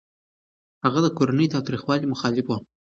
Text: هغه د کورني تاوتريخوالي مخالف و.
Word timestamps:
هغه 0.83 0.99
د 1.03 1.07
کورني 1.17 1.45
تاوتريخوالي 1.53 2.05
مخالف 2.13 2.45
و. 2.47 2.53